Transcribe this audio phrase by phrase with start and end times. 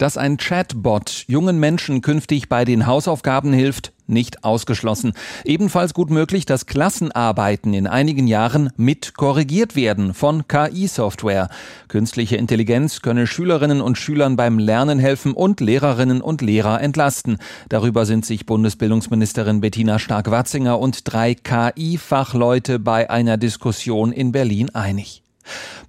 [0.00, 5.12] Dass ein Chatbot jungen Menschen künftig bei den Hausaufgaben hilft, nicht ausgeschlossen.
[5.44, 11.50] Ebenfalls gut möglich, dass Klassenarbeiten in einigen Jahren mit korrigiert werden von KI-Software.
[11.88, 17.36] Künstliche Intelligenz könne Schülerinnen und Schülern beim Lernen helfen und Lehrerinnen und Lehrer entlasten.
[17.68, 25.22] Darüber sind sich Bundesbildungsministerin Bettina Stark-Watzinger und drei KI-Fachleute bei einer Diskussion in Berlin einig.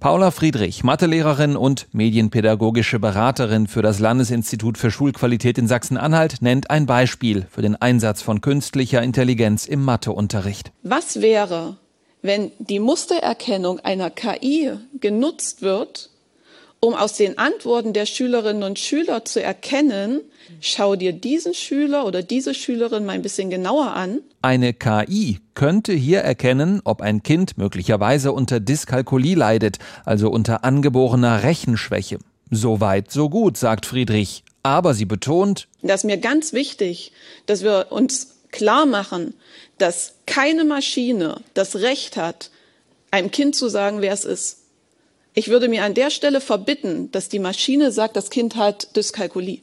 [0.02, 6.86] Paula Friedrich, Mathelehrerin und medienpädagogische Beraterin für das Landesinstitut für Schulqualität in Sachsen-Anhalt, nennt ein
[6.86, 10.72] Beispiel für den Einsatz von künstlicher Intelligenz im Matheunterricht.
[10.82, 11.76] Was wäre,
[12.20, 16.10] wenn die Mustererkennung einer KI genutzt wird,
[16.84, 20.20] um aus den Antworten der Schülerinnen und Schüler zu erkennen,
[20.60, 24.18] schau dir diesen Schüler oder diese Schülerin mal ein bisschen genauer an.
[24.42, 31.44] Eine KI könnte hier erkennen, ob ein Kind möglicherweise unter Dyskalkulie leidet, also unter angeborener
[31.44, 32.18] Rechenschwäche.
[32.50, 34.42] So weit, so gut, sagt Friedrich.
[34.64, 37.12] Aber sie betont, das ist mir ganz wichtig,
[37.46, 39.34] dass wir uns klar machen,
[39.78, 42.50] dass keine Maschine das Recht hat,
[43.12, 44.61] einem Kind zu sagen, wer es ist.
[45.34, 49.60] Ich würde mir an der Stelle verbitten, dass die Maschine sagt, das Kind hat Dyskalkulie.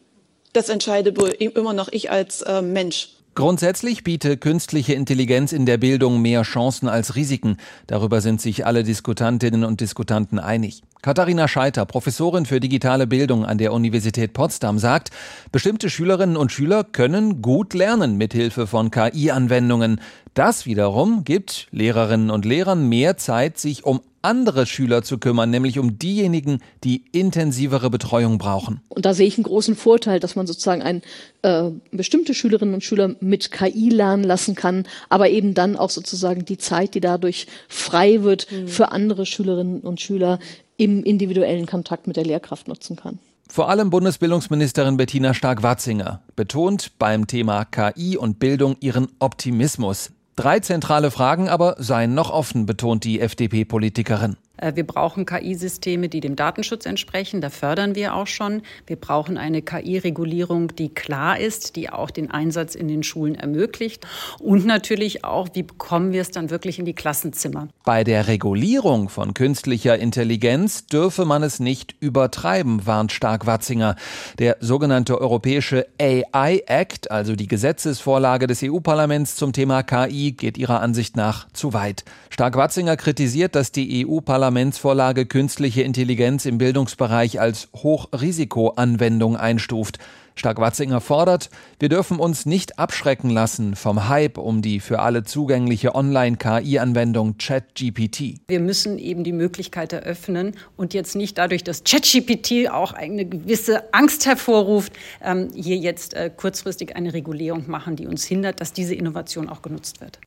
[0.53, 3.09] Das entscheide immer noch ich als äh, Mensch.
[3.35, 7.57] Grundsätzlich biete künstliche Intelligenz in der Bildung mehr Chancen als Risiken.
[7.87, 10.81] Darüber sind sich alle Diskutantinnen und Diskutanten einig.
[11.01, 15.11] Katharina Scheiter, Professorin für digitale Bildung an der Universität Potsdam, sagt,
[15.53, 20.01] bestimmte Schülerinnen und Schüler können gut lernen mithilfe von KI-Anwendungen.
[20.33, 25.79] Das wiederum gibt Lehrerinnen und Lehrern mehr Zeit, sich um andere Schüler zu kümmern, nämlich
[25.79, 28.81] um diejenigen, die intensivere Betreuung brauchen.
[28.89, 31.01] Und da sehe ich einen großen Vorteil, dass man sozusagen ein,
[31.41, 36.45] äh, bestimmte Schülerinnen und Schüler mit KI lernen lassen kann, aber eben dann auch sozusagen
[36.45, 38.67] die Zeit, die dadurch frei wird, mhm.
[38.67, 40.39] für andere Schülerinnen und Schüler
[40.77, 43.19] im individuellen Kontakt mit der Lehrkraft nutzen kann.
[43.51, 50.11] Vor allem Bundesbildungsministerin Bettina Stark-Watzinger betont beim Thema KI und Bildung ihren Optimismus.
[50.39, 54.37] Drei zentrale Fragen aber seien noch offen, betont die FDP-Politikerin.
[54.59, 57.41] Äh, wir brauchen KI-Systeme, die dem Datenschutz entsprechen.
[57.41, 58.61] Da fördern wir auch schon.
[58.87, 64.05] Wir brauchen eine KI-Regulierung, die klar ist, die auch den Einsatz in den Schulen ermöglicht.
[64.39, 67.67] Und natürlich auch, wie bekommen wir es dann wirklich in die Klassenzimmer?
[67.83, 73.95] Bei der Regulierung von künstlicher Intelligenz dürfe man es nicht übertreiben, warnt Stark-Watzinger.
[74.37, 80.81] Der sogenannte europäische AI Act, also die Gesetzesvorlage des EU-Parlaments zum Thema KI, geht ihrer
[80.81, 82.03] Ansicht nach zu weit.
[82.29, 89.99] Stark-Watzinger kritisiert, dass die EU-Parlament Parlamentsvorlage künstliche Intelligenz im Bildungsbereich als Hochrisikoanwendung einstuft.
[90.33, 95.93] Stark-Watzinger fordert, wir dürfen uns nicht abschrecken lassen vom Hype um die für alle zugängliche
[95.93, 98.39] Online-KI-Anwendung ChatGPT.
[98.47, 103.93] Wir müssen eben die Möglichkeit eröffnen und jetzt nicht dadurch, dass ChatGPT auch eine gewisse
[103.93, 104.93] Angst hervorruft,
[105.23, 109.61] ähm, hier jetzt äh, kurzfristig eine Regulierung machen, die uns hindert, dass diese Innovation auch
[109.61, 110.17] genutzt wird.